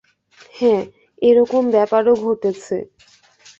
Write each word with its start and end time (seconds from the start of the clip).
হ্যাঁ, 0.53 0.83
এ-রকম 1.21 1.63
ব্যাপারও 1.71 2.13
ঘটেছে। 2.23 2.77